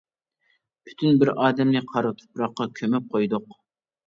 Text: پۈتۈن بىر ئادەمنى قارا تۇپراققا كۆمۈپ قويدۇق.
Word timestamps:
پۈتۈن 0.87 1.19
بىر 1.23 1.31
ئادەمنى 1.33 1.83
قارا 1.93 2.13
تۇپراققا 2.23 2.69
كۆمۈپ 2.81 3.15
قويدۇق. 3.15 3.55